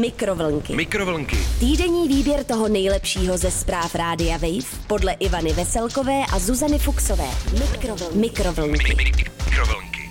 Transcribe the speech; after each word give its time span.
Mikrovlnky. 0.00 0.76
Mikrovlnky. 0.76 1.36
Týdenní 1.60 2.08
výběr 2.08 2.44
toho 2.44 2.68
nejlepšího 2.68 3.38
ze 3.38 3.50
zpráv 3.50 3.94
Rádia 3.94 4.36
Wave 4.36 4.86
podle 4.86 5.12
Ivany 5.12 5.52
Veselkové 5.52 6.22
a 6.32 6.38
Zuzany 6.38 6.78
Fuxové. 6.78 7.24
Mikrovlnky. 7.52 8.18
Mikrovlnky. 8.18 8.94
Mikrovlnky. 8.96 10.10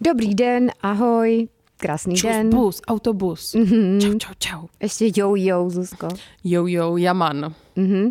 Dobrý 0.00 0.34
den, 0.34 0.70
ahoj, 0.82 1.48
krásný 1.76 2.14
Čus, 2.14 2.30
den. 2.30 2.50
bus, 2.50 2.80
autobus. 2.88 3.54
Mm-hmm. 3.54 4.00
Čau, 4.00 4.18
čau, 4.18 4.34
čau. 4.38 4.66
Ještě 4.80 5.10
jo, 5.16 5.34
jo, 5.36 5.70
Zuzko. 5.70 6.08
Jo, 6.44 6.66
jo, 6.66 6.96
jaman. 6.96 7.54
Mhm. 7.76 8.10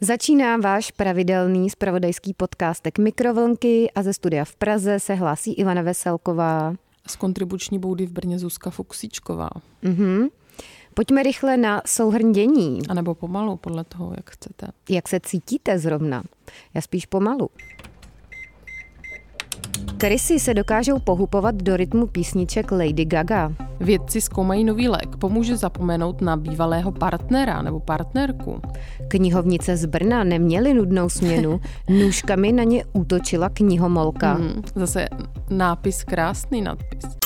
Začíná 0.00 0.56
váš 0.56 0.90
pravidelný 0.90 1.70
spravodajský 1.70 2.34
podcastek 2.34 2.98
Mikrovlnky 2.98 3.90
a 3.94 4.02
ze 4.02 4.12
studia 4.12 4.44
v 4.44 4.54
Praze 4.56 5.00
se 5.00 5.14
hlásí 5.14 5.52
Ivana 5.52 5.82
Veselková. 5.82 6.74
Z 7.06 7.16
kontribuční 7.16 7.78
boudy 7.78 8.06
v 8.06 8.12
Brně 8.12 8.38
Zuzka 8.38 8.70
Fuksíčková. 8.70 9.50
Mhm. 9.82 10.28
Pojďme 10.94 11.22
rychle 11.22 11.56
na 11.56 11.82
souhrn 11.86 12.32
dění. 12.32 12.80
A 12.88 12.94
nebo 12.94 13.14
pomalu, 13.14 13.56
podle 13.56 13.84
toho, 13.84 14.12
jak 14.16 14.30
chcete. 14.30 14.66
Jak 14.88 15.08
se 15.08 15.20
cítíte 15.20 15.78
zrovna? 15.78 16.22
Já 16.74 16.80
spíš 16.80 17.06
pomalu. 17.06 17.50
Krysy 19.98 20.40
se 20.40 20.54
dokážou 20.54 20.98
pohupovat 20.98 21.54
do 21.54 21.76
rytmu 21.76 22.06
písniček 22.06 22.72
Lady 22.72 23.04
Gaga. 23.04 23.65
Vědci 23.80 24.20
zkoumají 24.20 24.64
nový 24.64 24.88
lék. 24.88 25.16
Pomůže 25.16 25.56
zapomenout 25.56 26.20
na 26.20 26.36
bývalého 26.36 26.92
partnera 26.92 27.62
nebo 27.62 27.80
partnerku. 27.80 28.60
Knihovnice 29.08 29.76
z 29.76 29.86
Brna 29.86 30.24
neměly 30.24 30.74
nudnou 30.74 31.08
směnu, 31.08 31.60
nůžkami 31.88 32.52
na 32.52 32.62
ně 32.62 32.84
útočila 32.92 33.48
knihomolka. 33.48 34.32
Hmm, 34.32 34.62
zase 34.74 35.08
nápis, 35.50 36.04
krásný 36.04 36.62
nadpis. 36.62 37.16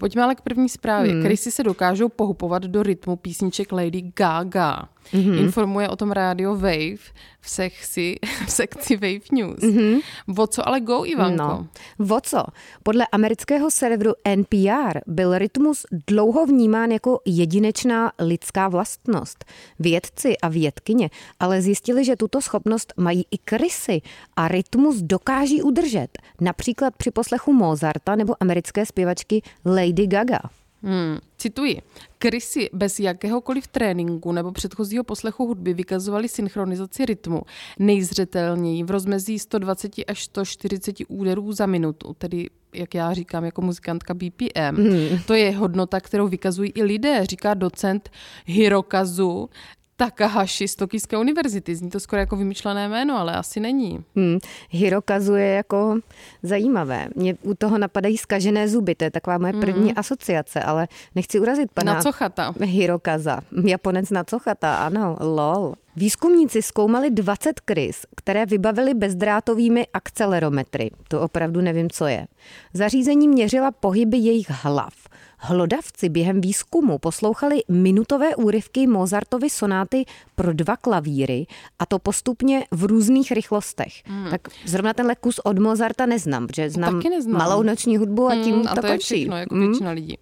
Pojďme 0.00 0.22
ale 0.22 0.34
k 0.34 0.40
první 0.40 0.68
zprávě. 0.68 1.12
Hmm. 1.12 1.22
Krysy 1.22 1.50
se 1.50 1.62
dokážou 1.62 2.08
pohupovat 2.08 2.62
do 2.62 2.82
rytmu 2.82 3.16
písniček 3.16 3.72
Lady 3.72 4.02
Gaga. 4.16 4.88
Mm-hmm. 5.12 5.38
Informuje 5.38 5.88
o 5.88 5.96
tom 5.96 6.12
rádio 6.12 6.56
Wave 6.56 7.02
v, 7.40 7.50
sekci, 7.50 8.16
v 8.46 8.50
sekci 8.50 8.96
Wave 8.96 9.28
News. 9.32 9.60
Mm-hmm. 9.60 10.00
O 10.38 10.46
co 10.46 10.68
ale 10.68 10.80
go, 10.80 11.04
Ivanko? 11.06 11.66
No, 11.98 12.16
o 12.16 12.20
co? 12.20 12.44
Podle 12.82 13.06
amerického 13.12 13.70
serveru 13.70 14.12
NPR 14.36 15.00
byl 15.06 15.38
rytmus 15.38 15.86
dlouho 16.06 16.46
vnímán 16.46 16.90
jako 16.90 17.20
jedinečná 17.26 18.12
lidská 18.18 18.68
vlastnost. 18.68 19.44
Vědci 19.78 20.38
a 20.38 20.48
vědkyně 20.48 21.10
ale 21.40 21.62
zjistili, 21.62 22.04
že 22.04 22.16
tuto 22.16 22.40
schopnost 22.40 22.92
mají 22.96 23.24
i 23.30 23.38
krysy 23.38 24.00
a 24.36 24.48
rytmus 24.48 24.96
dokáží 24.96 25.62
udržet. 25.62 26.08
Například 26.40 26.96
při 26.96 27.10
poslechu 27.10 27.52
Mozarta 27.52 28.16
nebo 28.16 28.34
americké 28.40 28.86
zpěvačky 28.86 29.42
Lady 29.64 30.06
Gaga. 30.06 30.40
Hmm, 30.82 31.18
cituji. 31.38 31.82
Krysy 32.18 32.70
bez 32.72 32.98
jakéhokoliv 32.98 33.66
tréninku 33.66 34.32
nebo 34.32 34.52
předchozího 34.52 35.04
poslechu 35.04 35.46
hudby 35.46 35.74
vykazovaly 35.74 36.28
synchronizaci 36.28 37.06
rytmu 37.06 37.42
nejzřetelněji 37.78 38.84
v 38.84 38.90
rozmezí 38.90 39.38
120 39.38 39.92
až 40.06 40.24
140 40.24 40.96
úderů 41.08 41.52
za 41.52 41.66
minutu, 41.66 42.14
tedy 42.18 42.46
jak 42.74 42.94
já 42.94 43.12
říkám 43.12 43.44
jako 43.44 43.62
muzikantka 43.62 44.14
BPM. 44.14 44.76
Hmm. 44.76 45.18
To 45.26 45.34
je 45.34 45.56
hodnota, 45.56 46.00
kterou 46.00 46.28
vykazují 46.28 46.70
i 46.74 46.82
lidé, 46.82 47.26
říká 47.26 47.54
docent 47.54 48.10
Hirokazu 48.46 49.50
Takahashi 49.96 50.68
z 50.68 50.76
Tokijské 50.76 51.18
univerzity. 51.18 51.76
Zní 51.76 51.90
to 51.90 52.00
skoro 52.00 52.20
jako 52.20 52.36
vymyšlené 52.36 52.88
jméno, 52.88 53.18
ale 53.18 53.32
asi 53.32 53.60
není. 53.60 54.04
Hmm. 54.16 54.38
Hirokazu 54.70 55.34
je 55.34 55.46
jako 55.46 55.98
zajímavé. 56.42 57.08
Mě 57.14 57.34
u 57.42 57.54
toho 57.54 57.78
napadají 57.78 58.18
skažené 58.18 58.68
zuby, 58.68 58.94
to 58.94 59.04
je 59.04 59.10
taková 59.10 59.38
moje 59.38 59.52
první 59.52 59.84
hmm. 59.86 59.94
asociace, 59.96 60.62
ale 60.62 60.88
nechci 61.14 61.40
urazit 61.40 61.72
pana 61.72 61.94
Na 61.94 62.02
cochata. 62.02 62.54
Hirokaza. 62.60 63.40
Japonec 63.64 64.10
na 64.10 64.24
cochata, 64.24 64.76
ano, 64.76 65.16
lol. 65.20 65.74
Výzkumníci 65.96 66.62
zkoumali 66.62 67.10
20 67.10 67.60
krys, 67.60 68.06
které 68.16 68.46
vybavili 68.46 68.94
bezdrátovými 68.94 69.86
akcelerometry. 69.92 70.90
To 71.08 71.20
opravdu 71.20 71.60
nevím, 71.60 71.90
co 71.90 72.06
je. 72.06 72.26
Zařízení 72.74 73.28
měřila 73.28 73.70
pohyby 73.70 74.16
jejich 74.16 74.50
hlav. 74.50 75.01
Hlodavci 75.44 76.08
během 76.08 76.40
výzkumu 76.40 76.98
poslouchali 76.98 77.62
minutové 77.68 78.36
úryvky 78.36 78.86
Mozartovy 78.86 79.50
sonáty 79.50 80.04
pro 80.34 80.52
dva 80.52 80.76
klavíry 80.76 81.46
a 81.78 81.86
to 81.86 81.98
postupně 81.98 82.64
v 82.70 82.84
různých 82.84 83.32
rychlostech. 83.32 83.92
Hmm. 84.04 84.30
Tak 84.30 84.40
zrovna 84.64 84.92
tenhle 84.94 85.14
kus 85.16 85.38
od 85.38 85.58
Mozarta 85.58 86.06
neznám, 86.06 86.46
protože 86.46 86.70
znám, 86.70 86.94
Taky 86.94 87.08
neznám. 87.08 87.38
malou 87.38 87.62
noční 87.62 87.96
hudbu 87.96 88.28
a 88.28 88.34
tím 88.34 88.54
Hmm, 88.54 88.66
a 88.68 88.74
to 88.74 88.80
to 88.80 88.86
je 88.86 88.92
končí. 88.92 89.14
všechno, 89.14 89.36
jako 89.36 89.54
většina 89.54 89.90
lidí. 89.90 90.18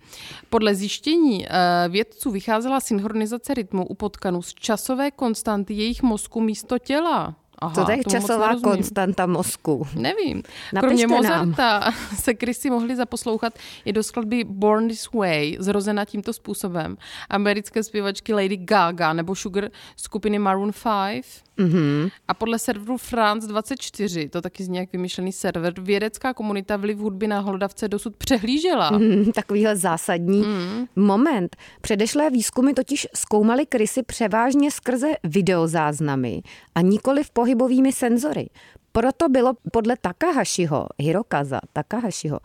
Podle 0.51 0.75
zjištění 0.75 1.47
eh, 1.49 1.51
vědců 1.89 2.31
vycházela 2.31 2.81
synchronizace 2.81 3.55
rytmu 3.55 3.87
u 3.87 3.95
potkanů 3.95 4.43
z 4.43 4.55
časové 4.55 5.11
konstanty 5.11 5.75
jejich 5.75 6.03
mozku 6.03 6.41
místo 6.41 6.79
těla. 6.79 7.35
Aha, 7.61 7.85
to 7.85 7.91
je 7.91 7.99
časová 8.11 8.61
konstanta 8.63 9.27
mozku? 9.27 9.87
Nevím. 9.95 10.43
Napište 10.73 11.07
Kromě 11.07 11.07
nám. 11.07 11.49
Mozarta 11.49 11.93
se 12.17 12.35
Krysy 12.35 12.71
mohli 12.71 12.97
zaposlouchat 12.97 13.53
i 13.85 13.93
do 13.93 14.03
skladby 14.03 14.45
Born 14.45 14.89
This 14.89 15.13
Way, 15.13 15.57
zrozena 15.59 16.05
tímto 16.05 16.33
způsobem. 16.33 16.97
Americké 17.29 17.83
zpěvačky 17.83 18.35
Lady 18.35 18.57
Gaga 18.57 19.13
nebo 19.13 19.35
Sugar 19.35 19.69
skupiny 19.97 20.39
Maroon 20.39 20.73
5. 20.73 21.25
Mm-hmm. 21.61 22.11
A 22.29 22.35
podle 22.35 22.59
serveru 22.59 22.97
France 22.97 23.49
24, 23.49 24.29
to 24.29 24.41
taky 24.41 24.65
zní 24.65 24.79
jak 24.79 24.93
vymyšlený 24.93 25.33
server, 25.33 25.81
vědecká 25.81 26.35
komunita 26.35 26.77
vliv 26.77 26.99
hudby 26.99 27.27
na 27.27 27.41
hlodavce 27.41 27.89
dosud 27.89 28.17
přehlížela. 28.17 28.89
Hmm, 28.89 29.33
Takovýhle 29.33 29.77
zásadní 29.77 30.43
mm. 30.43 30.87
moment. 30.97 31.57
Předešlé 31.81 32.31
výzkumy 32.31 32.73
totiž 32.73 33.07
zkoumaly 33.15 33.67
krysy 33.67 34.03
převážně 34.03 34.71
skrze 34.71 35.09
videozáznamy 35.25 36.43
a 36.75 36.81
nikoli 36.81 37.25
v 37.25 37.31
pohybovými 37.51 37.93
senzory. 37.93 38.47
Proto 38.93 39.29
bylo 39.29 39.53
podle 39.73 39.97
Takahashiho, 40.01 40.87
Hirokaza 40.99 41.61
Takahashiho, 41.73 42.41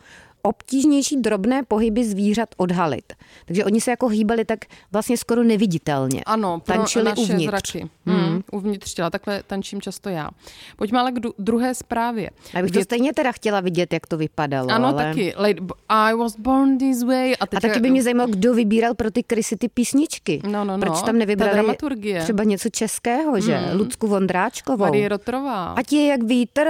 obtížnější 0.46 1.16
drobné 1.16 1.62
pohyby 1.62 2.04
zvířat 2.04 2.48
odhalit. 2.56 3.12
Takže 3.46 3.64
oni 3.64 3.80
se 3.80 3.90
jako 3.90 4.08
hýbali 4.08 4.44
tak 4.44 4.58
vlastně 4.92 5.16
skoro 5.16 5.42
neviditelně. 5.42 6.22
Ano, 6.26 6.60
pro 6.60 6.74
Tančili 6.74 7.04
naše 7.04 7.20
uvnitř. 7.20 7.44
zraky. 7.50 7.88
Hmm. 8.06 8.42
Uvnitř 8.52 8.94
těla, 8.94 9.10
takhle 9.10 9.42
tančím 9.46 9.80
často 9.80 10.08
já. 10.08 10.28
Pojďme 10.76 11.00
ale 11.00 11.12
k 11.12 11.18
druhé 11.38 11.74
zprávě. 11.74 12.30
Já 12.54 12.62
bych 12.62 12.70
to 12.70 12.80
stejně 12.82 13.12
teda 13.12 13.32
chtěla 13.32 13.60
vidět, 13.60 13.92
jak 13.92 14.06
to 14.06 14.16
vypadalo. 14.16 14.70
Ano, 14.70 14.88
ale... 14.88 15.04
taky. 15.04 15.34
Lady, 15.36 15.60
I 15.88 16.14
was 16.14 16.36
born 16.36 16.78
this 16.78 17.02
way. 17.02 17.32
A, 17.32 17.36
A 17.40 17.46
teďka, 17.46 17.68
taky 17.68 17.80
by 17.80 17.90
mě 17.90 18.02
zajímalo, 18.02 18.28
kdo 18.30 18.54
vybíral 18.54 18.94
pro 18.94 19.10
ty 19.10 19.22
krysy 19.22 19.56
ty 19.56 19.68
písničky. 19.68 20.40
No, 20.44 20.64
no, 20.64 20.76
no, 20.76 20.78
Proč 20.78 21.00
ta 21.00 21.06
tam 21.06 21.18
nevybrali 21.18 21.52
dramaturgie. 21.52 22.22
třeba 22.22 22.44
něco 22.44 22.68
českého, 22.68 23.40
že? 23.40 23.56
Hmm. 23.56 23.78
Lucku 23.78 24.06
Vondráčkovou. 24.08 24.84
Marie 24.84 25.08
Rotrová. 25.08 25.72
Ať 25.72 25.92
je 25.92 26.06
jak 26.06 26.22
vítr, 26.22 26.68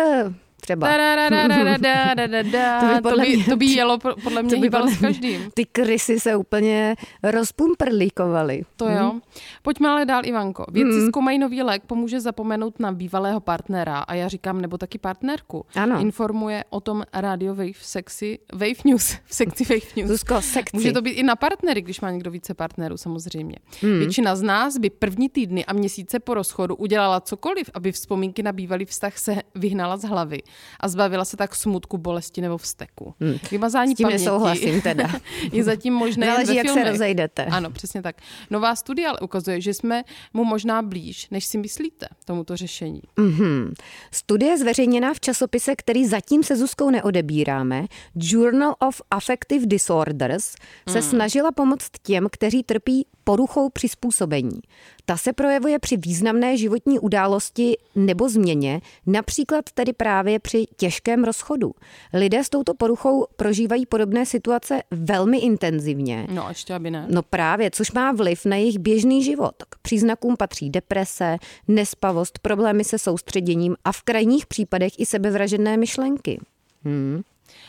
třeba. 0.67 0.87
To 2.81 2.87
by 2.87 2.95
To 2.97 3.03
podle 3.03 3.25
by, 3.25 3.37
mě- 3.37 3.45
to 3.45 3.57
by 3.57 3.67
jelo 3.67 3.99
podle 3.99 4.43
mě 4.43 4.57
hýbalo 4.57 4.89
s 4.89 4.97
každým. 5.01 5.51
Ty 5.55 5.65
krysy 5.65 6.21
se 6.21 6.37
úplně 6.37 6.97
rozpumprlíkovaly. 7.23 8.63
To 8.77 8.89
jo. 8.89 9.21
Pojďme 9.63 9.89
ale 9.89 10.05
dál, 10.05 10.23
Ivanko. 10.27 10.65
Vědci 10.73 11.07
zkoumají 11.09 11.39
nový 11.39 11.63
lék, 11.63 11.83
pomůže 11.87 12.21
zapomenout 12.21 12.81
na 12.81 12.93
bývalého 12.93 13.41
partnera. 13.41 13.99
A 13.99 14.15
já 14.15 14.29
říkám, 14.29 14.61
nebo 14.61 14.79
taky 14.79 14.99
partnerku. 14.99 15.67
Ano. 15.75 16.01
Informuje 16.01 16.65
o 16.71 16.81
tom 16.81 17.03
Radio 17.15 17.55
Wave 17.55 17.73
sexy, 17.81 18.39
Wave 18.53 18.83
News, 18.85 19.17
v 19.25 19.35
sekci 19.35 19.65
Wave 19.65 19.93
News. 19.97 20.09
Zuzko, 20.09 20.43
sekci. 20.43 20.77
Může 20.77 20.93
to 20.93 21.03
být 21.03 21.11
i 21.11 21.23
na 21.23 21.37
partnery, 21.37 21.83
když 21.83 22.01
má 22.01 22.11
někdo 22.11 22.31
více 22.31 22.55
partnerů, 22.55 22.97
samozřejmě. 22.97 23.57
Hmm. 23.83 23.99
Většina 23.99 24.37
z 24.37 24.43
nás 24.43 24.79
by 24.79 24.91
první 24.91 25.29
týdny 25.29 25.65
a 25.65 25.73
měsíce 25.73 26.19
po 26.21 26.35
rozchodu 26.35 26.77
udělala 26.77 27.21
cokoliv, 27.21 27.71
aby 27.75 27.93
vzpomínky 27.93 28.43
na 28.43 28.53
bývalý 28.53 28.85
vztah 28.85 29.19
se 29.19 29.37
vyhnala 29.55 29.97
z 29.97 30.05
hlavy 30.05 30.43
a 30.81 30.89
zbavila 30.89 31.25
se 31.25 31.37
tak 31.37 31.55
smutku, 31.55 31.99
bolesti 31.99 32.41
nebo 32.41 32.59
vzteku. 32.59 33.15
Hmm. 33.21 33.39
Vymazání 33.51 33.95
S 33.95 33.97
tím 33.97 34.05
paměti 34.05 34.25
nesouhlasím 34.25 34.81
teda. 34.81 35.11
je 35.53 35.65
zatím 35.65 35.95
možné 35.95 36.27
Záleží, 36.27 36.55
jak 36.55 36.67
se 36.67 36.73
filmech. 36.73 36.93
rozejdete. 36.93 37.45
Ano, 37.45 37.71
přesně 37.71 38.03
tak. 38.03 38.17
Nová 38.51 38.77
studie 38.77 39.09
ale 39.09 39.19
ukazuje, 39.21 39.61
že 39.61 39.75
jsme 39.75 40.03
mu 40.35 40.45
možná 40.45 40.83
blíž, 40.83 41.29
než 41.31 41.45
si 41.45 41.59
myslíte, 41.59 42.07
tomuto 42.25 42.57
řešení. 42.57 43.01
Mhm. 43.17 43.75
Studie 44.13 44.59
zveřejněná 44.59 45.15
v 45.15 45.21
časopise, 45.21 45.77
který 45.77 46.07
zatím 46.07 46.43
se 46.43 46.57
Zuzkou 46.57 46.91
neodebíráme, 46.91 47.87
Journal 48.15 48.75
of 48.79 49.03
Affective 49.11 49.67
Disorders, 49.67 50.55
se 50.89 51.03
snažila 51.03 51.53
pomoct 51.53 51.91
těm, 52.03 52.27
kteří 52.33 52.63
trpí 52.63 53.07
poruchou 53.29 53.71
přizpůsobení. 53.71 54.61
Ta 55.05 55.17
se 55.17 55.33
projevuje 55.33 55.79
při 55.79 55.97
významné 55.97 56.57
životní 56.57 56.99
události 56.99 57.77
nebo 57.95 58.29
změně, 58.29 58.81
například 59.07 59.65
tedy 59.75 59.93
právě 59.93 60.39
při 60.39 60.67
těžkém 60.77 61.25
rozchodu. 61.25 61.73
Lidé 62.15 62.45
s 62.45 62.49
touto 62.49 62.75
poruchou 62.75 63.27
prožívají 63.37 63.87
podobné 63.87 64.27
situace 64.27 64.83
velmi 64.91 65.39
intenzivně. 65.39 66.27
No, 66.31 66.47
ještě 66.49 66.75
aby 66.75 66.91
ne. 66.91 67.07
No 67.11 67.23
právě, 67.23 67.71
což 67.71 67.93
má 67.93 68.13
vliv 68.13 68.45
na 68.45 68.57
jejich 68.57 68.79
běžný 68.79 69.25
život. 69.25 69.55
K 69.69 69.79
příznakům 69.83 70.37
patří 70.37 70.71
deprese, 70.71 71.37
nespavost, 71.69 72.39
problémy 72.39 72.85
se 72.85 72.99
soustředěním 72.99 73.77
a 73.85 73.93
v 73.93 74.03
krajních 74.03 74.47
případech 74.47 74.93
i 74.99 75.07
sebevražedné 75.07 75.77
myšlenky. 75.77 76.41
Hmm. 76.85 77.23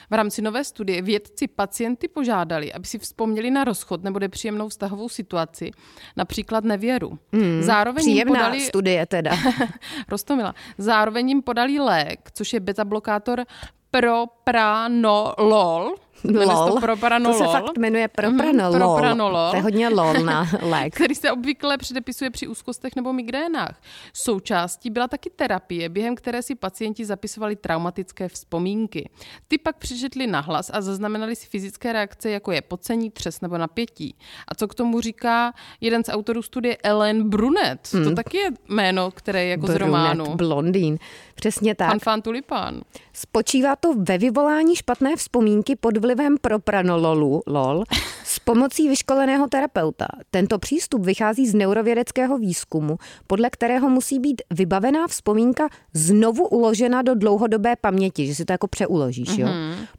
V 0.09 0.13
rámci 0.13 0.41
nové 0.41 0.63
studie 0.63 1.01
vědci 1.01 1.47
pacienty 1.47 2.07
požádali, 2.07 2.73
aby 2.73 2.85
si 2.85 2.99
vzpomněli 2.99 3.51
na 3.51 3.63
rozchod 3.63 4.03
nebo 4.03 4.19
nepříjemnou 4.19 4.69
vztahovou 4.69 5.09
situaci, 5.09 5.71
například 6.17 6.63
nevěru. 6.63 7.19
Hmm, 7.33 7.63
Zároveň 7.63 8.05
jim 8.05 8.13
příjemná 8.13 8.33
podali, 8.33 8.61
studie 8.61 9.05
teda. 9.05 9.31
Rostomila. 10.07 10.55
Zároveň 10.77 11.29
jim 11.29 11.41
podali 11.41 11.79
lék, 11.79 12.29
což 12.33 12.53
je 12.53 12.59
beta-blokátor 12.59 13.45
propranolol. 13.91 15.95
Lol. 16.23 16.71
To 16.71 16.79
propranolol. 16.81 17.33
To 17.39 17.45
se 17.45 17.51
fakt 17.51 17.77
jmenuje 17.77 18.09
Mhm, 18.23 18.37
propranolol. 18.37 18.79
propranolol. 18.95 19.49
To 19.49 19.55
je 19.55 19.61
hodně 19.61 19.89
lol 19.89 20.13
na 20.13 20.47
lék. 20.61 20.95
který 20.95 21.15
se 21.15 21.31
obvykle 21.31 21.77
předepisuje 21.77 22.29
při 22.29 22.47
úzkostech 22.47 22.95
nebo 22.95 23.13
migrénách. 23.13 23.81
Součástí 24.13 24.89
byla 24.89 25.07
taky 25.07 25.29
terapie, 25.29 25.89
během 25.89 26.15
které 26.15 26.41
si 26.41 26.55
pacienti 26.55 27.05
zapisovali 27.05 27.55
traumatické 27.55 28.27
vzpomínky. 28.29 29.09
Ty 29.47 29.57
pak 29.57 29.77
přečetli 29.77 30.27
nahlas 30.27 30.71
a 30.73 30.81
zaznamenali 30.81 31.35
si 31.35 31.47
fyzické 31.47 31.93
reakce, 31.93 32.29
jako 32.29 32.51
je 32.51 32.61
pocení, 32.61 33.11
třes 33.11 33.41
nebo 33.41 33.57
napětí. 33.57 34.15
A 34.47 34.55
co 34.55 34.67
k 34.67 34.75
tomu 34.75 35.01
říká 35.01 35.53
jeden 35.81 36.03
z 36.03 36.09
autorů 36.09 36.41
studie 36.41 36.77
Ellen 36.83 37.29
Brunet. 37.29 37.89
To 38.03 38.11
taky 38.15 38.37
je 38.37 38.51
jméno, 38.69 39.11
které 39.11 39.43
je 39.43 39.49
jako 39.49 39.67
z 39.67 39.75
románu. 39.75 40.23
Brunet, 40.23 40.37
blondýn. 40.37 40.97
Přesně 41.35 41.75
tak. 41.75 41.89
Fanfan 41.89 42.21
tulipán. 42.21 42.81
Spočívá 43.13 43.75
to 43.75 43.93
ve 43.93 44.17
vyvolání 44.17 44.75
špatné 44.75 45.15
vzpomínky 45.15 45.75
pod 45.75 45.97
vlivem 46.07 46.37
propranololu 46.41 47.41
lol, 47.47 47.83
s 48.23 48.39
pomocí 48.39 48.87
vyškoleného 48.87 49.47
terapeuta. 49.47 50.07
Tento 50.31 50.59
přístup 50.59 51.05
vychází 51.05 51.47
z 51.47 51.53
neurovědeckého 51.53 52.37
výzkumu, 52.37 52.97
podle 53.27 53.49
kterého 53.49 53.89
musí 53.89 54.19
být 54.19 54.41
vybavená 54.49 55.07
vzpomínka 55.07 55.69
znovu 55.93 56.47
uložena 56.47 57.01
do 57.01 57.15
dlouhodobé 57.15 57.75
paměti, 57.75 58.27
že 58.27 58.35
si 58.35 58.45
to 58.45 58.53
jako 58.53 58.67
přeuložíš. 58.67 59.37
Jo? 59.37 59.47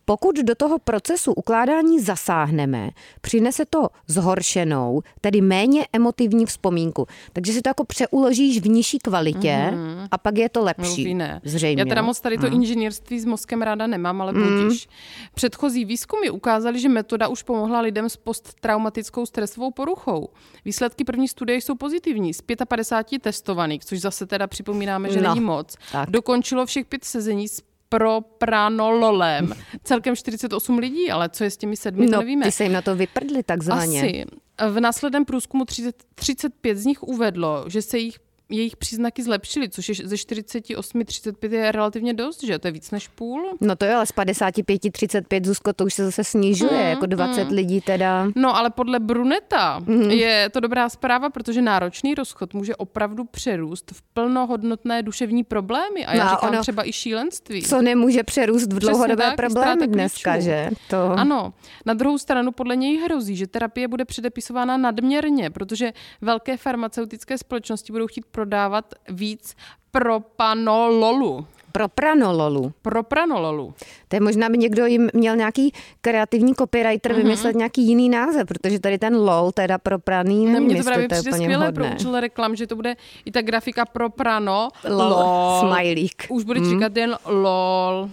Pokud 0.05 0.37
do 0.37 0.55
toho 0.55 0.79
procesu 0.79 1.33
ukládání 1.33 2.01
zasáhneme, 2.01 2.91
přinese 3.21 3.65
to 3.71 3.89
zhoršenou, 4.07 5.03
tedy 5.21 5.41
méně 5.41 5.87
emotivní 5.93 6.47
vzpomínku. 6.47 7.07
Takže 7.33 7.53
si 7.53 7.63
to 7.63 7.69
jako 7.69 7.85
přeuložíš 7.85 8.61
v 8.61 8.69
nižší 8.69 8.99
kvalitě 8.99 9.73
a 10.11 10.19
pak 10.19 10.39
je 10.39 10.49
to 10.49 10.65
lepší. 10.65 11.03
Mluví 11.03 11.15
ne. 11.15 11.41
Zřejmě. 11.45 11.83
Já 11.83 11.87
teda 11.87 12.03
moc 12.03 12.21
tady 12.21 12.39
to 12.39 12.47
inženýrství 12.47 13.21
s 13.21 13.25
mozkem 13.25 13.63
ráda 13.63 13.87
nemám, 13.87 14.23
ale 14.23 14.33
budíš. 14.33 14.89
Předchozí 15.35 15.85
výzkumy 15.99 16.31
ukázaly, 16.31 16.79
že 16.81 16.89
metoda 16.89 17.29
už 17.29 17.43
pomohla 17.43 17.81
lidem 17.81 18.09
s 18.09 18.17
posttraumatickou 18.17 19.27
stresovou 19.27 19.71
poruchou. 19.71 20.29
Výsledky 20.65 21.05
první 21.05 21.29
studie 21.29 21.57
jsou 21.57 21.75
pozitivní. 21.75 22.35
Z 22.35 22.43
55 22.69 23.23
testovaných, 23.23 23.85
což 23.85 24.01
zase 24.01 24.27
teda 24.27 24.47
připomínáme, 24.47 25.11
že 25.11 25.21
No, 25.21 25.29
není 25.29 25.41
moc, 25.45 25.75
tak. 25.93 26.11
dokončilo 26.11 26.67
všech 26.67 26.87
pět 26.87 27.05
sezení 27.05 27.49
s 27.49 27.63
propranololem. 27.89 29.53
Celkem 29.85 30.17
48 30.17 30.79
lidí, 30.79 31.11
ale 31.11 31.29
co 31.29 31.45
je 31.45 31.51
s 31.51 31.57
těmi 31.57 31.77
sedmi, 31.77 32.07
to 32.07 32.13
No, 32.13 32.19
nevíme. 32.19 32.45
ty 32.47 32.53
se 32.53 32.63
jim 32.65 32.73
na 32.73 32.83
to 32.83 32.97
vyprdli 32.97 33.43
takzvaně. 33.43 34.01
Asi. 34.03 34.25
V 34.71 34.81
následném 34.81 35.25
průzkumu 35.25 35.65
30, 35.65 35.97
35 36.15 36.79
z 36.79 36.87
nich 36.87 37.03
uvedlo, 37.03 37.65
že 37.69 37.83
se 37.83 37.99
jich 37.99 38.19
jejich 38.51 38.77
příznaky 38.77 39.23
zlepšily, 39.23 39.69
což 39.69 39.89
je 39.89 39.95
ze 39.95 40.17
48 40.19 41.05
35 41.05 41.53
je 41.53 41.73
relativně 41.73 42.15
dost, 42.15 42.45
že 42.45 42.59
to 42.59 42.69
je 42.69 42.73
víc 42.73 42.91
než 42.91 43.09
půl. 43.09 43.43
No 43.61 43.77
to 43.77 43.85
jo, 43.87 43.97
ale 43.97 44.07
z 44.07 44.13
55, 44.13 44.93
35, 44.93 45.45
Zuzko, 45.47 45.73
to 45.73 45.85
už 45.85 45.95
se 45.95 46.05
zase 46.05 46.25
snižuje, 46.25 46.83
Mm, 46.83 46.89
jako 46.91 47.07
20 47.07 47.51
lidí 47.51 47.81
teda. 47.81 48.27
No 48.37 48.57
ale 48.57 48.71
podle 48.71 48.99
Bruneta 49.01 49.79
Mhm. 49.79 50.11
je 50.11 50.49
to 50.53 50.61
dobrá 50.61 50.89
zpráva, 50.89 51.31
protože 51.31 51.63
náročný 51.63 52.15
rozchod 52.15 52.55
může 52.55 52.77
opravdu 52.77 53.25
přerůst 53.25 53.91
v 53.93 54.03
plnohodnotné 54.03 55.03
duševní 55.03 55.45
problémy 55.45 56.07
a 56.07 56.15
já 56.15 56.25
No 56.25 56.31
říkám 56.31 56.51
ono- 56.51 56.63
třeba 56.63 56.89
i 56.89 56.93
šílenství. 56.93 57.63
Co 57.63 57.83
nemůže 57.83 58.23
přerůst 58.23 58.73
v 58.73 58.79
dlouhodobé 58.79 59.25
tak, 59.25 59.37
problémy 59.37 59.87
dneska, 59.87 60.33
klíčů. 60.33 60.45
že? 60.45 60.71
To... 60.91 60.97
Ano, 61.17 61.53
na 61.87 61.95
druhou 61.95 62.19
stranu 62.19 62.53
podle 62.53 62.77
něj 62.77 62.97
hrozí, 63.01 63.37
že 63.37 63.47
terapie 63.47 63.89
bude 63.89 64.05
předepisována 64.05 64.77
nadměrně, 64.77 65.51
protože 65.51 65.93
velké 66.21 66.57
farmaceutické 66.57 67.39
společnosti 67.39 67.93
budou 67.93 68.07
chtít 68.07 68.25
prodávat 68.39 68.95
víc 69.09 69.57
propanololu. 69.91 71.47
Pro 71.73 71.89
pranololu. 71.89 72.73
Propranololu. 72.83 73.75
To 74.09 74.17
je 74.17 74.21
možná 74.21 74.49
by 74.49 74.59
někdo 74.59 74.87
jim 74.87 75.11
měl 75.15 75.37
nějaký 75.37 75.73
kreativní 76.01 76.55
copywriter 76.55 77.13
Mhm. 77.13 77.23
vymyslet 77.23 77.57
nějaký 77.57 77.83
jiný 77.87 78.09
název, 78.09 78.47
protože 78.49 78.79
tady 78.79 78.99
ten 78.99 79.17
lol 79.17 79.53
teda 79.53 79.79
pro 79.79 79.99
praný 79.99 80.47
Ne, 80.47 80.53
nevím, 80.53 80.69
mně 80.69 80.77
to 80.77 80.85
právě 80.85 81.09
to 81.09 81.15
je 81.15 81.21
úplně 81.21 81.37
skvělé 81.37 81.73
pro 81.73 82.21
reklam, 82.21 82.57
že 82.57 82.67
to 82.67 82.77
bude 82.77 82.97
i 83.25 83.31
ta 83.31 83.43
grafika 83.43 83.85
proprano. 83.85 84.69
Lol, 84.89 85.25
smajlík. 85.61 86.27
Už 86.29 86.45
bude 86.45 86.61
říkat 86.65 86.97
jen 86.97 87.17
lol. 87.27 88.09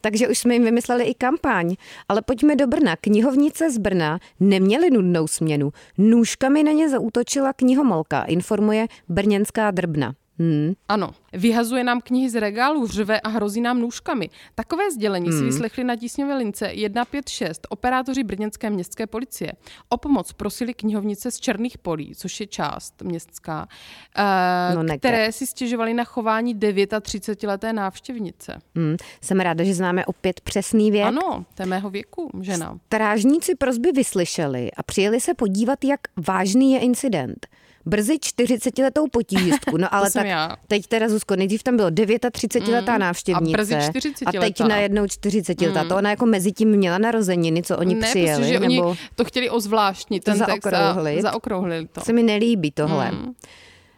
Takže 0.00 0.28
už 0.28 0.38
jsme 0.38 0.54
jim 0.54 0.64
vymysleli 0.64 1.04
i 1.04 1.14
kampaň. 1.14 1.76
Ale 2.08 2.22
pojďme 2.22 2.56
do 2.56 2.66
Brna. 2.66 2.96
Knihovnice 2.96 3.70
z 3.70 3.78
Brna 3.78 4.18
neměly 4.40 4.90
nudnou 4.90 5.26
směnu. 5.26 5.72
Nůžkami 5.98 6.62
na 6.62 6.72
ně 6.72 6.88
zaútočila 6.88 7.52
knihomolka, 7.52 8.22
informuje 8.22 8.86
brněnská 9.08 9.70
drbna. 9.70 10.14
Hmm. 10.38 10.72
Ano, 10.88 11.10
vyhazuje 11.32 11.84
nám 11.84 12.00
knihy 12.00 12.30
z 12.30 12.40
regálu, 12.40 12.86
řve 12.86 13.20
a 13.20 13.28
hrozí 13.28 13.60
nám 13.60 13.80
nůžkami. 13.80 14.30
Takové 14.54 14.90
sdělení 14.90 15.32
si 15.32 15.44
vyslechli 15.44 15.84
na 15.84 15.96
tísňové 15.96 16.36
lince 16.36 16.72
156 16.88 17.66
operátoři 17.68 18.24
brněnské 18.24 18.70
městské 18.70 19.06
policie. 19.06 19.52
O 19.88 19.96
pomoc 19.96 20.32
prosili 20.32 20.74
knihovnice 20.74 21.30
z 21.30 21.40
Černých 21.40 21.78
polí, 21.78 22.14
což 22.14 22.40
je 22.40 22.46
část 22.46 23.02
městská, 23.02 23.68
eh, 24.16 24.74
No, 24.74 24.82
neke. 24.82 24.98
které 24.98 25.32
si 25.32 25.46
stěžovali 25.46 25.94
na 25.94 26.04
chování 26.04 26.54
39-leté 26.54 27.72
návštěvnice. 27.72 28.58
Hmm. 28.76 28.96
Jsem 29.20 29.40
ráda, 29.40 29.64
že 29.64 29.74
známe 29.74 30.06
opět 30.06 30.40
přesný 30.40 30.90
věk. 30.90 31.06
Ano, 31.06 31.44
to 31.54 31.62
je 31.62 31.66
mého 31.66 31.90
věku, 31.90 32.30
žena. 32.40 32.78
Strážníci 32.86 33.54
prozby 33.54 33.92
vyslyšeli 33.92 34.70
a 34.76 34.82
přijeli 34.82 35.20
se 35.20 35.34
podívat, 35.34 35.84
jak 35.84 36.00
vážný 36.16 36.72
je 36.72 36.80
incident. 36.80 37.46
Brzy 37.88 38.14
40-letou 38.14 39.06
potížistku, 39.10 39.76
no 39.76 39.88
ale 39.94 40.10
tak 40.10 40.26
já. 40.26 40.56
teď 40.68 40.86
teda 40.86 41.08
Zuzko, 41.08 41.36
nejdřív 41.36 41.62
tam 41.62 41.76
bylo 41.76 41.88
39-letá 41.88 42.92
Mm, 42.92 43.00
návštěvnice 43.00 43.52
a 43.52 43.56
brzy 43.56 43.74
a 43.74 43.78
40letá. 43.78 44.40
teď 44.40 44.60
najednou 44.60 45.04
40-letá. 45.04 45.88
To 45.88 45.96
ona 45.96 46.10
jako 46.10 46.26
mezi 46.26 46.52
tím 46.52 46.68
měla 46.68 46.98
narozeniny, 46.98 47.62
co 47.62 47.78
oni 47.78 47.94
ne, 47.94 48.06
přijeli, 48.08 48.42
protože 48.42 48.60
oni 48.60 48.76
nebo 48.76 48.96
to 49.14 49.24
chtěli 49.24 49.50
ozvláštnit, 49.50 50.24
ten 50.24 50.38
text 50.38 50.66
a 50.66 50.94
zaokrouhlit. 51.22 51.90
to. 51.92 52.00
se 52.00 52.12
mi 52.12 52.22
nelíbí 52.22 52.70
tohle. 52.70 53.10
Mm. 53.12 53.32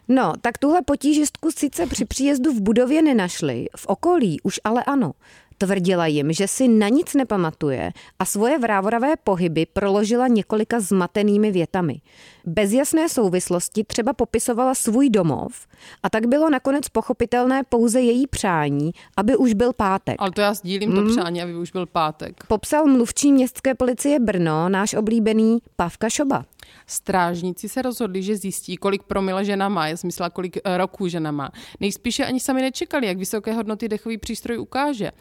No, 0.07 0.33
tak 0.41 0.57
tuhle 0.57 0.81
potížistku 0.81 1.51
sice 1.51 1.85
při 1.87 2.05
příjezdu 2.05 2.53
v 2.53 2.61
budově 2.61 3.01
nenašli, 3.01 3.67
v 3.77 3.85
okolí 3.87 4.41
už 4.43 4.59
ale 4.63 4.83
ano. 4.83 5.11
Tvrdila 5.65 6.05
jim, 6.07 6.33
že 6.33 6.47
si 6.47 6.67
na 6.67 6.89
nic 6.89 7.13
nepamatuje 7.13 7.91
a 8.19 8.25
svoje 8.25 8.59
vrávoravé 8.59 9.13
pohyby 9.23 9.65
proložila 9.65 10.27
několika 10.27 10.79
zmatenými 10.79 11.51
větami. 11.51 12.01
Bez 12.45 12.71
jasné 12.71 13.09
souvislosti 13.09 13.83
třeba 13.83 14.13
popisovala 14.13 14.75
svůj 14.75 15.09
domov 15.09 15.67
a 16.03 16.09
tak 16.09 16.25
bylo 16.25 16.49
nakonec 16.49 16.89
pochopitelné 16.89 17.63
pouze 17.69 18.01
její 18.01 18.27
přání, 18.27 18.91
aby 19.17 19.37
už 19.37 19.53
byl 19.53 19.73
pátek. 19.73 20.15
Ale 20.19 20.31
to 20.31 20.41
já 20.41 20.53
sdílím 20.53 20.89
Mm. 20.89 20.95
to 20.95 21.11
přání, 21.11 21.41
aby 21.41 21.55
už 21.55 21.71
byl 21.71 21.85
pátek. 21.85 22.43
Popsal 22.47 22.85
mluvčí 22.85 23.31
městské 23.31 23.75
policie 23.75 24.19
Brno 24.19 24.69
náš 24.69 24.93
oblíbený 24.93 25.59
Pavka 25.75 26.09
Šoba. 26.09 26.45
Strážníci 26.87 27.69
se 27.69 27.81
rozhodli, 27.81 28.23
že 28.23 28.37
zjistí, 28.37 28.77
kolik 28.77 29.03
promile 29.03 29.45
žena 29.45 29.69
má. 29.69 29.87
Já 29.87 29.97
jsem 29.97 30.07
myslela, 30.07 30.29
kolik 30.29 30.57
roků 30.77 31.07
žena 31.07 31.31
má. 31.31 31.51
Nejspíše 31.79 32.25
ani 32.25 32.39
sami 32.39 32.61
nečekali, 32.61 33.07
jak 33.07 33.17
vysoké 33.17 33.53
hodnoty 33.53 33.89
dechový 33.89 34.17
přístroj 34.17 34.59
ukáže. 34.59 35.11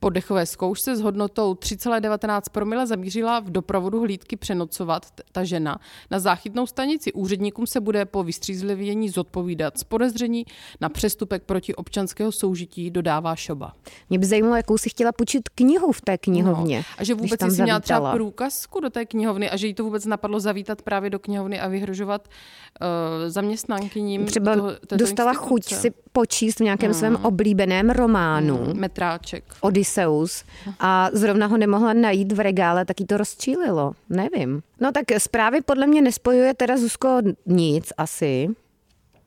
Po 0.00 0.10
dechové 0.10 0.46
zkoušce 0.46 0.96
s 0.96 1.00
hodnotou 1.00 1.54
3,19 1.54 2.40
promile 2.52 2.86
zamířila 2.86 3.40
v 3.40 3.50
doprovodu 3.50 4.00
hlídky 4.00 4.36
přenocovat 4.36 5.10
t- 5.10 5.22
ta 5.32 5.44
žena 5.44 5.78
na 6.10 6.18
záchytnou 6.18 6.66
stanici. 6.66 7.12
Úředníkům 7.12 7.66
se 7.66 7.80
bude 7.80 8.04
po 8.04 8.22
vystřízlivění 8.24 9.08
zodpovídat 9.08 9.78
z 9.78 9.84
podezření 9.84 10.46
na 10.80 10.88
přestupek 10.88 11.42
proti 11.42 11.74
občanského 11.74 12.32
soužití, 12.32 12.90
dodává 12.90 13.36
Šoba. 13.36 13.72
Mě 14.10 14.18
by 14.18 14.26
zajímalo, 14.26 14.56
jakou 14.56 14.78
si 14.78 14.90
chtěla 14.90 15.12
půjčit 15.12 15.48
knihu 15.48 15.92
v 15.92 16.00
té 16.00 16.18
knihovně. 16.18 16.76
No. 16.78 16.84
A 16.98 17.04
že 17.04 17.14
vůbec 17.14 17.40
jsi 17.40 17.62
měla 17.62 17.80
třeba 17.80 18.12
průkazku 18.12 18.80
do 18.80 18.90
té 18.90 19.06
knihovny 19.06 19.50
a 19.50 19.56
že 19.56 19.66
jí 19.66 19.74
to 19.74 19.84
vůbec 19.84 20.06
napadlo 20.06 20.40
zavítat 20.40 20.82
právě 20.82 21.10
do 21.10 21.18
knihovny 21.18 21.60
a 21.60 21.68
vyhrožovat 21.68 22.28
uh, 22.28 22.86
zaměstnankyním. 23.30 24.26
Třeba 24.26 24.54
toho, 24.56 24.70
dostala 24.96 25.34
chuť 25.34 25.62
instituce. 25.62 25.80
si 25.80 25.90
počíst 26.12 26.60
v 26.60 26.62
nějakém 26.62 26.94
svém 26.94 27.16
oblíbeném 27.16 27.90
románu 27.90 28.58
Mm, 28.58 28.80
Metráček. 28.80 29.44
Odysseus 29.78 30.44
a 30.78 31.10
zrovna 31.12 31.46
ho 31.46 31.56
nemohla 31.56 31.92
najít 31.92 32.32
v 32.32 32.40
regále, 32.40 32.84
tak 32.84 33.00
jí 33.00 33.06
to 33.06 33.16
rozčílilo. 33.16 33.92
Nevím. 34.10 34.62
No 34.80 34.92
tak 34.92 35.04
zprávy 35.18 35.60
podle 35.60 35.86
mě 35.86 36.02
nespojuje 36.02 36.54
teda 36.54 36.76
Zuzko 36.76 37.18
nic 37.46 37.92
asi. 37.98 38.48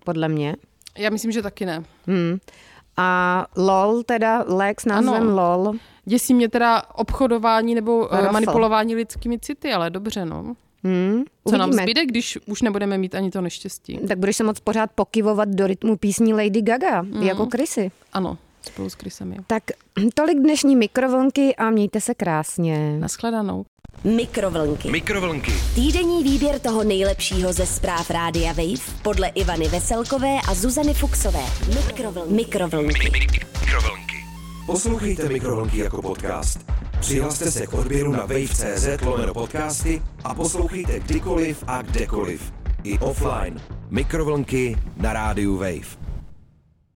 Podle 0.05 0.27
mě. 0.27 0.55
Já 0.97 1.09
myslím, 1.09 1.31
že 1.31 1.41
taky 1.41 1.65
ne. 1.65 1.83
Hmm. 2.07 2.37
A 2.97 3.45
LOL, 3.57 4.03
teda 4.03 4.43
lék 4.47 4.81
s 4.81 4.85
názvem 4.85 5.13
Ano. 5.13 5.35
LOL. 5.35 5.73
Děsí 6.05 6.33
mě 6.33 6.49
teda 6.49 6.81
obchodování 6.95 7.75
nebo 7.75 8.13
eh, 8.13 8.21
Rafl. 8.21 8.33
manipulování 8.33 8.95
lidskými 8.95 9.39
city, 9.39 9.73
ale 9.73 9.89
dobře, 9.89 10.25
no. 10.25 10.55
Hmm. 10.83 11.23
Co 11.49 11.57
nám 11.57 11.73
zbyde, 11.73 12.05
když 12.05 12.37
už 12.47 12.61
nebudeme 12.61 12.97
mít 12.97 13.15
ani 13.15 13.31
to 13.31 13.41
neštěstí? 13.41 13.99
Tak 14.07 14.17
budeš 14.19 14.35
se 14.35 14.43
moc 14.43 14.59
pořád 14.59 14.91
pokyvovat 14.95 15.49
do 15.49 15.67
rytmu 15.67 15.97
písní 15.97 16.33
Lady 16.33 16.61
Gaga, 16.61 16.99
Hmm. 17.01 17.23
jako 17.23 17.45
Chrissy. 17.51 17.91
Ano. 18.13 18.37
Spolu 18.65 18.89
s 18.89 18.95
Krysem. 18.95 19.33
Jo. 19.33 19.43
Tak 19.47 19.63
tolik 20.13 20.37
dnešní 20.37 20.75
mikrovlnky 20.75 21.55
a 21.55 21.69
mějte 21.69 22.01
se 22.01 22.13
krásně. 22.13 22.97
Naschledanou. 22.99 23.65
Mikrovlnky. 24.03 24.91
Mikrovlnky. 24.91 25.51
Týdenní 25.75 26.23
výběr 26.23 26.59
toho 26.59 26.83
nejlepšího 26.83 27.53
ze 27.53 27.65
zpráv 27.65 28.09
Rádia 28.09 28.53
Wave 28.53 28.99
podle 29.01 29.27
Ivany 29.27 29.67
Veselkové 29.67 30.37
a 30.47 30.53
Zuzany 30.53 30.93
Fuxové. 30.93 31.43
Mikrovlnky. 31.87 32.33
Mikrovlnky. 32.33 33.09
Mikrovlnky. 33.61 34.25
Poslouchejte 34.65 35.29
Mikrovlnky 35.29 35.77
jako 35.77 36.01
podcast. 36.01 36.59
Přihlaste 36.99 37.51
se 37.51 37.67
k 37.67 37.73
odběru 37.73 38.11
na 38.11 38.19
wave.cz 38.19 38.87
lomeno 39.05 39.33
podcasty 39.33 40.01
a 40.23 40.33
poslouchejte 40.35 40.99
kdykoliv 40.99 41.63
a 41.67 41.81
kdekoliv. 41.81 42.53
I 42.83 42.99
offline. 42.99 43.61
Mikrovlnky 43.89 44.77
na 44.97 45.13
rádiu 45.13 45.57
Wave. 45.57 46.10